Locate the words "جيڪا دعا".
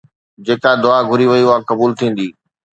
0.45-0.99